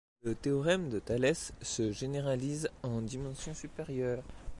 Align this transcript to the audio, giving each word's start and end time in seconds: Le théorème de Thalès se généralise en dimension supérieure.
Le 0.23 0.33
théorème 0.33 0.89
de 0.89 0.97
Thalès 0.97 1.51
se 1.61 1.91
généralise 1.91 2.69
en 2.81 3.03
dimension 3.03 3.53
supérieure. 3.53 4.23